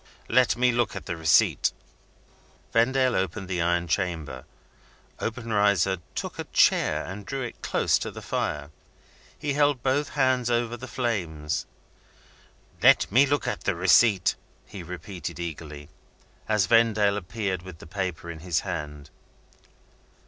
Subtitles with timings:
[0.29, 1.71] Let me look at the receipt."
[2.73, 4.45] Vendale opened the iron chamber.
[5.19, 8.71] Obenreizer took a chair, and drew it close to the fire.
[9.37, 11.67] He held both hands over the flames.
[12.81, 14.33] "Let me look at the receipt,"
[14.65, 15.87] he repeated, eagerly,
[16.49, 19.11] as Vendale reappeared with the paper in his hand.